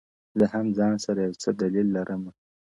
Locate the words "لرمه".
1.95-2.31